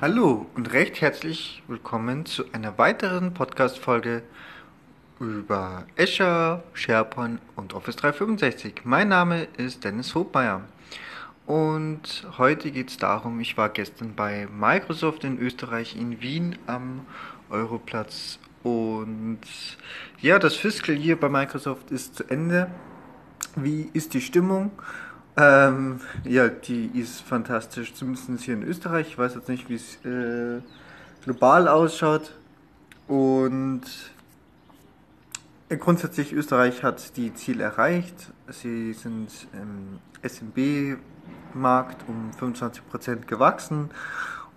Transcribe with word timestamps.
Hallo 0.00 0.46
und 0.54 0.72
recht 0.72 1.00
herzlich 1.00 1.60
willkommen 1.66 2.24
zu 2.24 2.44
einer 2.52 2.78
weiteren 2.78 3.34
Podcast-Folge 3.34 4.22
über 5.18 5.86
Azure, 5.98 6.62
SharePoint 6.72 7.40
und 7.56 7.74
Office 7.74 7.96
365. 7.96 8.82
Mein 8.84 9.08
Name 9.08 9.48
ist 9.56 9.82
Dennis 9.82 10.14
Hobmeier 10.14 10.60
und 11.46 12.28
heute 12.38 12.70
geht 12.70 12.90
es 12.90 12.98
darum, 12.98 13.40
ich 13.40 13.56
war 13.56 13.70
gestern 13.70 14.14
bei 14.14 14.46
Microsoft 14.56 15.24
in 15.24 15.40
Österreich 15.40 15.96
in 15.96 16.20
Wien 16.22 16.56
am 16.68 17.04
Europlatz 17.50 18.38
und 18.62 19.40
ja, 20.20 20.38
das 20.38 20.54
Fiscal 20.54 20.94
Year 20.94 21.16
bei 21.16 21.28
Microsoft 21.28 21.90
ist 21.90 22.14
zu 22.14 22.22
Ende. 22.30 22.70
Wie 23.56 23.90
ist 23.94 24.14
die 24.14 24.20
Stimmung? 24.20 24.70
Ähm, 25.40 26.00
ja, 26.24 26.48
die 26.48 26.86
ist 26.98 27.20
fantastisch, 27.20 27.94
zumindest 27.94 28.40
hier 28.42 28.54
in 28.54 28.64
Österreich. 28.64 29.06
Ich 29.06 29.18
weiß 29.18 29.36
jetzt 29.36 29.48
nicht, 29.48 29.68
wie 29.68 29.76
es 29.76 30.04
äh, 30.04 30.60
global 31.22 31.68
ausschaut. 31.68 32.36
Und 33.06 33.82
äh, 35.68 35.76
grundsätzlich 35.76 36.32
Österreich 36.32 36.82
hat 36.82 37.16
die 37.16 37.32
Ziele 37.34 37.62
erreicht. 37.62 38.32
Sie 38.48 38.92
sind 38.94 39.28
im 39.52 40.00
SMB-Markt 40.28 42.04
um 42.08 42.32
25% 42.32 43.26
gewachsen 43.26 43.90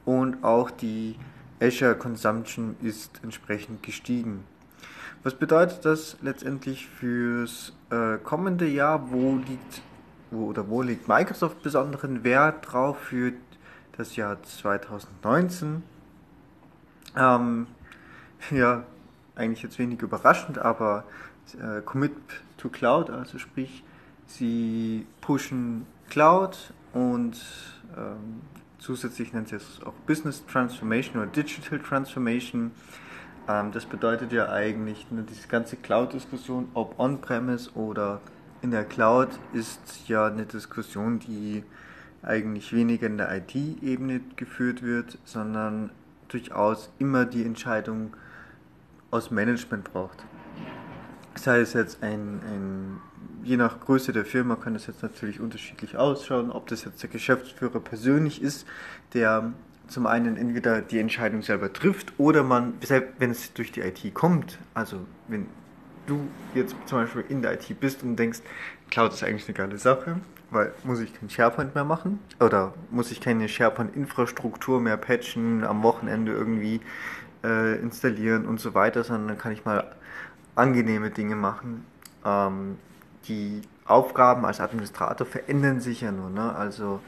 und 0.06 0.44
auch 0.44 0.72
die 0.72 1.16
Azure 1.62 1.94
Consumption 1.94 2.76
ist 2.82 3.20
entsprechend 3.22 3.84
gestiegen. 3.84 4.46
Was 5.22 5.36
bedeutet 5.36 5.86
das 5.86 6.18
letztendlich 6.24 6.88
fürs 6.88 7.74
äh, 7.92 8.18
kommende 8.18 8.68
Jahr? 8.68 9.12
Wo 9.12 9.36
liegt 9.36 9.84
wo 10.32 10.46
oder 10.48 10.68
wo 10.70 10.82
legt 10.82 11.08
Microsoft 11.08 11.62
besonderen 11.62 12.24
Wert 12.24 12.72
drauf 12.72 12.98
für 12.98 13.34
das 13.98 14.16
Jahr 14.16 14.42
2019? 14.42 15.84
Ähm, 17.16 17.68
ja, 18.52 18.84
eigentlich 19.36 19.64
jetzt 19.64 19.78
wenig 19.80 20.02
überraschend, 20.02 20.58
aber 20.58 21.04
äh, 21.54 21.82
Commit 21.82 22.14
to 22.58 22.70
Cloud, 22.70 23.10
also 23.10 23.38
sprich, 23.38 23.84
sie 24.28 25.06
pushen 25.20 25.86
Cloud 26.10 26.74
und 26.94 27.40
ähm, 27.98 28.42
zusätzlich 28.80 29.34
nennt 29.34 29.50
sie 29.50 29.56
es 29.56 29.82
auch 29.86 29.94
Business 30.06 30.46
Transformation 30.46 31.22
oder 31.22 31.32
Digital 31.32 31.80
Transformation. 31.80 32.72
Ähm, 33.48 33.72
das 33.72 33.86
bedeutet 33.86 34.32
ja 34.32 34.50
eigentlich, 34.50 35.10
ne, 35.12 35.24
diese 35.24 35.48
ganze 35.48 35.76
Cloud-Diskussion, 35.76 36.70
ob 36.74 37.00
on-premise 37.00 37.72
oder 37.76 38.22
in 38.62 38.72
der 38.72 38.84
Cloud 38.84 39.30
ist 39.54 40.08
ja 40.08 40.28
eine 40.28 40.46
Diskussion, 40.46 41.20
die 41.20 41.64
eigentlich 42.22 42.74
weniger 42.74 43.08
in 43.08 43.18
der 43.18 43.36
IT-Ebene 43.36 44.22
geführt 44.36 44.84
wird, 44.84 45.18
sondern 45.26 45.90
durchaus 46.28 46.92
immer 47.00 47.26
die 47.26 47.44
Entscheidung 47.44 48.14
aus 49.10 49.32
Management 49.32 49.92
braucht. 49.92 50.24
Sei 51.36 51.60
es 51.60 51.74
jetzt 51.74 52.04
ein, 52.04 52.40
ein, 52.46 53.02
je 53.44 53.58
nach 53.58 53.80
Größe 53.80 54.14
der 54.14 54.26
Firma 54.26 54.56
kann 54.56 54.74
das 54.74 54.88
jetzt 54.88 55.02
natürlich 55.02 55.40
unterschiedlich 55.40 55.98
ausschauen, 55.98 56.52
ob 56.52 56.68
das 56.68 56.86
jetzt 56.86 57.02
der 57.02 57.10
Geschäftsführer 57.10 57.80
persönlich 57.80 58.42
ist, 58.42 58.68
der 59.14 59.52
zum 59.88 60.06
einen 60.08 60.38
entweder 60.38 60.82
die 60.82 61.00
Entscheidung 61.00 61.42
selber 61.42 61.74
trifft 61.74 62.14
oder 62.18 62.44
man, 62.44 62.74
wenn 63.18 63.32
es 63.32 63.54
durch 63.54 63.72
die 63.72 63.82
IT 63.82 64.14
kommt, 64.14 64.58
also 64.74 65.00
wenn 65.28 65.48
du 66.08 66.28
jetzt 66.54 66.76
zum 66.86 67.00
Beispiel 67.00 67.24
in 67.30 67.42
der 67.42 67.54
IT 67.54 67.80
bist 67.80 68.04
und 68.04 68.16
denkst, 68.16 68.40
Cloud 68.90 69.14
ist 69.14 69.24
eigentlich 69.24 69.48
eine 69.48 69.58
geile 69.58 69.78
Sache, 69.78 70.18
weil 70.50 70.74
muss 70.84 71.00
ich 71.00 71.14
kein 71.14 71.30
SharePoint 71.30 71.76
mehr 71.76 71.86
machen 71.86 72.20
oder 72.40 72.74
muss 72.90 73.12
ich 73.12 73.22
keine 73.22 73.48
SharePoint-Infrastruktur 73.48 74.82
mehr 74.82 74.98
patchen, 74.98 75.64
am 75.64 75.84
Wochenende 75.84 76.34
irgendwie 76.34 76.82
äh, 77.44 77.80
installieren 77.80 78.46
und 78.46 78.60
so 78.60 78.74
weiter, 78.74 79.04
sondern 79.04 79.30
dann 79.30 79.38
kann 79.38 79.52
ich 79.52 79.66
mal 79.66 79.96
angenehme 80.56 81.10
Dinge 81.10 81.36
machen. 81.36 81.86
Ähm, 82.26 82.78
die 83.28 83.62
Aufgaben 83.86 84.46
als 84.46 84.60
Administrator 84.60 85.26
verändern 85.26 85.80
sich 85.80 86.02
ja 86.02 86.12
nur. 86.12 86.30
Ne? 86.30 86.54
Also 86.56 87.00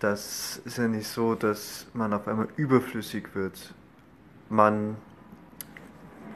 das 0.00 0.60
ist 0.64 0.78
ja 0.78 0.88
nicht 0.88 1.06
so, 1.06 1.34
dass 1.34 1.86
man 1.94 2.12
auf 2.12 2.26
einmal 2.26 2.48
überflüssig 2.56 3.34
wird. 3.34 3.74
Man 4.48 4.96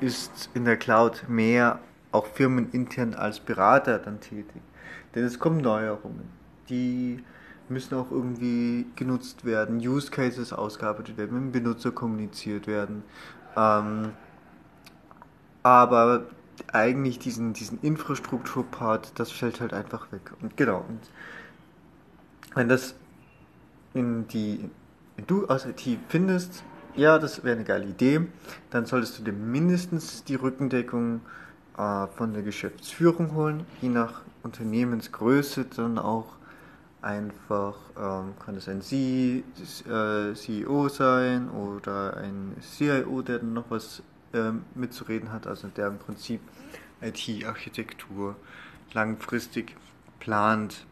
ist 0.01 0.51
in 0.55 0.65
der 0.65 0.77
Cloud 0.77 1.25
mehr 1.29 1.81
auch 2.13 2.27
firmenintern 2.27 3.15
als 3.15 3.41
Berater 3.41 3.99
dann 3.99 4.21
tätig. 4.21 4.63
Denn 5.15 5.25
es 5.25 5.39
kommen 5.39 5.61
Neuerungen, 5.61 6.29
die 6.69 7.23
müssen 7.69 7.95
auch 7.95 8.11
irgendwie 8.11 8.87
genutzt 8.97 9.45
werden, 9.45 9.79
Use 9.79 10.11
Cases 10.11 10.53
ausgearbeitet 10.53 11.17
werden, 11.17 11.35
mit 11.35 11.55
dem 11.55 11.63
Benutzer 11.63 11.91
kommuniziert 11.91 12.67
werden. 12.67 13.03
Ähm, 13.57 14.13
aber 15.63 16.27
eigentlich 16.73 17.19
diesen, 17.19 17.53
diesen 17.53 17.81
Infrastrukturpart, 17.81 19.19
das 19.19 19.33
fällt 19.33 19.61
halt 19.61 19.73
einfach 19.73 20.13
weg. 20.13 20.33
Und 20.41 20.57
genau, 20.57 20.85
und 20.89 21.01
wenn 22.55 22.69
das 22.69 22.95
in 23.95 24.29
die, 24.29 24.71
wenn 25.17 25.27
du 25.27 25.47
aus 25.49 25.67
IT 25.67 25.99
findest, 26.09 26.63
ja, 26.97 27.19
das 27.19 27.45
wäre 27.45 27.57
eine 27.57 27.65
geile 27.65 27.85
Idee, 27.85 28.23
dann 28.71 28.87
solltest 28.87 29.19
du 29.19 29.23
dir 29.23 29.33
mindestens 29.33 30.25
die 30.25 30.35
Rückendeckung 30.35 31.21
äh, 31.77 32.07
von 32.07 32.33
der 32.33 32.43
Geschäftsführung 32.43 33.35
holen, 33.35 33.67
je 33.83 33.89
nach 33.89 34.23
Unternehmensgröße 34.43 35.67
dann 35.77 35.99
auch 35.99 36.37
einfach, 37.03 37.75
ähm, 37.97 38.35
kann 38.45 38.57
es 38.57 38.69
ein 38.69 38.83
C, 38.83 39.45
äh, 39.89 40.35
CEO 40.35 40.89
sein 40.89 41.51
oder 41.51 42.17
ein 42.17 42.57
CIO, 42.61 43.23
der 43.23 43.39
dann 43.39 43.53
noch 43.53 43.71
was 43.71 44.03
äh, 44.33 44.53
mitzureden 44.75 45.33
hat, 45.33 45.47
also 45.47 45.69
der 45.69 45.89
im 45.89 45.99
Prinzip 45.99 46.41
IT-Architektur 47.01 48.37
langfristig 48.93 49.77
plant. 50.19 50.87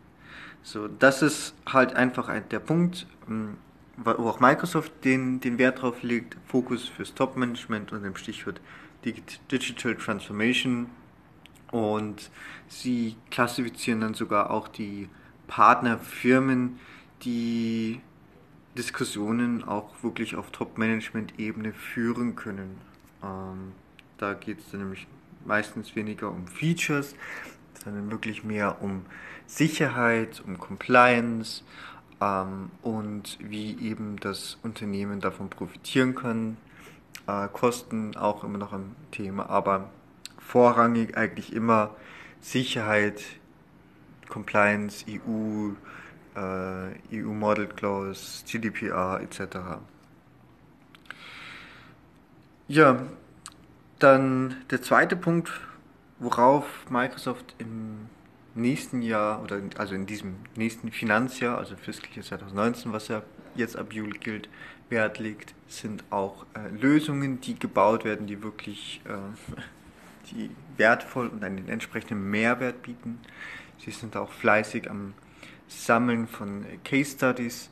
So, 0.63 0.89
das 0.89 1.23
ist 1.23 1.55
halt 1.67 1.95
einfach 1.95 2.29
ein, 2.29 2.49
der 2.51 2.61
Punkt. 2.61 3.07
Ähm, 3.29 3.57
wo 3.97 4.29
auch 4.29 4.41
Microsoft 4.41 4.93
den, 5.05 5.41
den 5.41 5.59
Wert 5.59 5.83
drauf 5.83 6.03
legt, 6.03 6.37
Fokus 6.47 6.89
fürs 6.89 7.15
Top-Management 7.15 7.93
und 7.93 8.03
dem 8.03 8.17
Stichwort 8.17 8.61
Digital 9.05 9.95
Transformation. 9.97 10.89
Und 11.71 12.31
sie 12.69 13.17
klassifizieren 13.31 14.01
dann 14.01 14.15
sogar 14.15 14.51
auch 14.51 14.69
die 14.69 15.09
Partnerfirmen, 15.47 16.79
die 17.23 18.01
Diskussionen 18.77 19.65
auch 19.65 20.03
wirklich 20.03 20.37
auf 20.37 20.51
Top-Management-Ebene 20.51 21.73
führen 21.73 22.37
können. 22.37 22.79
Ähm, 23.23 23.73
da 24.19 24.35
geht 24.35 24.61
es 24.61 24.71
dann 24.71 24.81
nämlich 24.81 25.07
meistens 25.45 25.95
weniger 25.95 26.31
um 26.31 26.47
Features, 26.47 27.15
sondern 27.85 28.11
wirklich 28.11 28.45
mehr 28.45 28.83
um 28.83 29.05
Sicherheit, 29.47 30.43
um 30.47 30.59
Compliance, 30.59 31.63
ähm, 32.21 32.71
und 32.83 33.39
wie 33.41 33.79
eben 33.81 34.17
das 34.19 34.59
Unternehmen 34.63 35.21
davon 35.21 35.51
profitieren 35.51 36.15
kann. 36.15 36.57
Äh, 37.27 37.49
Kosten 37.49 38.17
auch 38.17 38.45
immer 38.45 38.59
noch 38.59 38.73
ein 38.73 38.95
Thema, 39.11 39.49
aber 39.49 39.91
vorrangig 40.39 41.17
eigentlich 41.17 41.53
immer 41.53 41.91
Sicherheit, 42.41 43.23
Compliance, 44.29 45.05
EU, 45.09 45.71
äh, 46.37 47.21
EU 47.21 47.33
Model 47.33 47.67
Clause, 47.67 48.45
GDPR 48.47 49.21
etc. 49.23 49.57
Ja, 52.69 53.03
dann 53.99 54.57
der 54.71 54.83
zweite 54.83 55.17
Punkt, 55.17 55.51
worauf 56.19 56.91
Microsoft 56.91 57.55
im 57.59 58.09
nächsten 58.55 59.03
Jahr 59.03 59.43
oder 59.43 59.61
also 59.79 59.95
in 59.95 60.07
diesem 60.07 60.37
nächsten 60.57 60.91
Finanzjahr, 60.91 61.59
also 61.59 61.77
Fiscal 61.77 62.23
2019, 62.23 62.93
was 62.93 63.09
ja 63.09 63.23
jetzt 63.55 63.77
ab 63.77 63.93
Juli 63.93 64.19
gilt, 64.19 64.49
Wert 64.91 65.19
legt, 65.19 65.55
sind 65.67 66.05
auch 66.11 66.47
äh, 66.55 66.69
Lösungen, 66.69 67.41
die 67.41 67.59
gebaut 67.59 68.05
werden, 68.05 68.27
die 68.27 68.43
wirklich 68.43 69.01
äh, 69.07 70.31
die 70.31 70.51
wertvoll 70.77 71.29
und 71.29 71.45
einen 71.45 71.69
entsprechenden 71.69 72.31
Mehrwert 72.31 72.83
bieten. 72.83 73.19
Sie 73.79 73.91
sind 73.91 74.17
auch 74.17 74.33
fleißig 74.33 74.91
am 74.91 75.15
Sammeln 75.69 76.27
von 76.27 76.65
Case 76.85 77.13
Studies. 77.17 77.71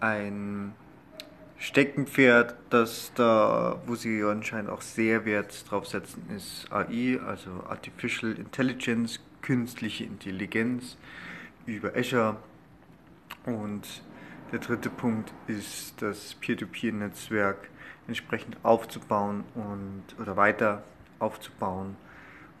Ein 0.00 0.72
Steckenpferd, 1.58 2.54
das 2.70 3.12
da, 3.14 3.80
wo 3.86 3.94
sie 3.94 4.22
anscheinend 4.22 4.70
auch 4.70 4.80
sehr 4.80 5.24
Wert 5.26 5.70
drauf 5.70 5.86
setzen, 5.86 6.22
ist 6.34 6.66
AI, 6.72 7.20
also 7.26 7.50
Artificial 7.68 8.32
Intelligence, 8.32 9.20
künstliche 9.42 10.04
Intelligenz 10.04 10.96
über 11.66 11.96
Azure. 11.96 12.36
Und 13.46 14.02
der 14.52 14.58
dritte 14.58 14.90
Punkt 14.90 15.32
ist 15.46 16.02
das 16.02 16.34
Peer-to-Peer-Netzwerk 16.34 17.68
entsprechend 18.06 18.56
aufzubauen 18.64 19.44
und 19.54 20.02
oder 20.18 20.36
weiter 20.36 20.82
aufzubauen 21.18 21.96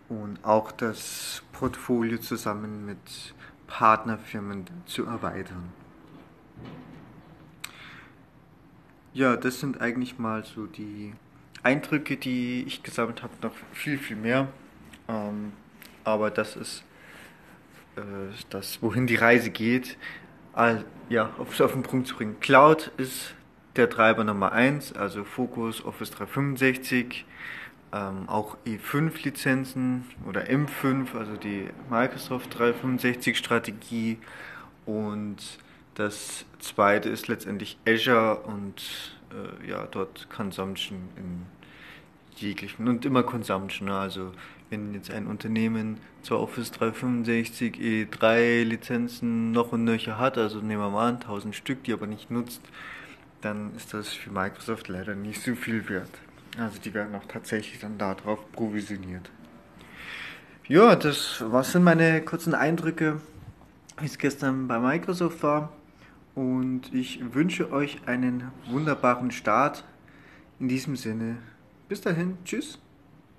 und 0.08 0.44
auch 0.44 0.70
das 0.72 1.42
Portfolio 1.52 2.18
zusammen 2.18 2.84
mit 2.86 3.34
Partnerfirmen 3.66 4.64
zu 4.86 5.06
erweitern. 5.06 5.72
Ja, 9.12 9.36
das 9.36 9.58
sind 9.58 9.80
eigentlich 9.80 10.18
mal 10.18 10.44
so 10.44 10.66
die 10.66 11.14
Eindrücke, 11.62 12.16
die 12.16 12.62
ich 12.62 12.82
gesammelt 12.82 13.22
habe, 13.22 13.32
noch 13.42 13.54
viel, 13.72 13.98
viel 13.98 14.16
mehr. 14.16 14.48
Ähm, 15.08 15.52
aber 16.04 16.30
das 16.30 16.56
ist 16.56 16.84
äh, 17.96 18.00
das, 18.50 18.82
wohin 18.82 19.06
die 19.06 19.16
Reise 19.16 19.50
geht. 19.50 19.96
All, 20.52 20.84
ja, 21.08 21.30
auf, 21.38 21.60
auf 21.60 21.72
den 21.72 21.82
Punkt 21.82 22.08
zu 22.08 22.16
bringen. 22.16 22.38
Cloud 22.40 22.90
ist 22.96 23.34
der 23.76 23.88
Treiber 23.88 24.24
Nummer 24.24 24.52
1, 24.52 24.94
also 24.94 25.24
Focus, 25.24 25.84
Office 25.84 26.10
365, 26.10 27.24
ähm, 27.92 28.28
auch 28.28 28.56
E5-Lizenzen 28.66 30.04
oder 30.26 30.42
M5, 30.42 31.16
also 31.16 31.36
die 31.36 31.68
Microsoft 31.88 32.58
365 32.58 33.38
Strategie 33.38 34.18
und 34.86 35.36
das 35.94 36.44
zweite 36.58 37.08
ist 37.08 37.28
letztendlich 37.28 37.78
Azure 37.86 38.40
und 38.46 39.16
äh, 39.30 39.68
ja, 39.68 39.86
dort 39.90 40.28
Consumption 40.30 40.98
in 41.16 41.46
jeglichen 42.40 42.88
und 42.88 43.04
immer 43.04 43.22
Consumption. 43.22 43.88
Ne? 43.88 43.94
Also 43.96 44.32
wenn 44.70 44.94
jetzt 44.94 45.10
ein 45.10 45.26
Unternehmen 45.26 45.98
zur 46.22 46.40
Office 46.40 46.70
365 46.72 47.74
E3 47.76 48.64
Lizenzen 48.64 49.52
noch 49.52 49.72
und 49.72 49.84
nöcher 49.84 50.18
hat, 50.18 50.38
also 50.38 50.58
nehmen 50.60 50.82
wir 50.82 50.90
mal 50.90 51.08
an, 51.08 51.14
1000 51.16 51.54
Stück, 51.54 51.84
die 51.84 51.92
aber 51.92 52.06
nicht 52.06 52.30
nutzt, 52.30 52.62
dann 53.40 53.74
ist 53.76 53.94
das 53.94 54.08
für 54.08 54.30
Microsoft 54.30 54.88
leider 54.88 55.14
nicht 55.14 55.42
so 55.42 55.54
viel 55.54 55.88
wert. 55.88 56.10
Also 56.58 56.78
die 56.78 56.92
werden 56.94 57.14
auch 57.14 57.26
tatsächlich 57.26 57.80
dann 57.80 57.98
darauf 57.98 58.50
provisioniert. 58.52 59.30
Ja, 60.68 60.94
das 60.94 61.42
was 61.46 61.72
sind 61.72 61.82
meine 61.82 62.20
kurzen 62.22 62.54
Eindrücke, 62.54 63.20
wie 63.98 64.06
es 64.06 64.18
gestern 64.18 64.68
bei 64.68 64.78
Microsoft 64.78 65.42
war. 65.42 65.72
Und 66.34 66.94
ich 66.94 67.34
wünsche 67.34 67.72
euch 67.72 67.98
einen 68.06 68.52
wunderbaren 68.68 69.30
Start. 69.30 69.84
In 70.60 70.68
diesem 70.68 70.94
Sinne, 70.94 71.38
bis 71.90 72.00
dahin, 72.00 72.38
tschüss. 72.44 72.78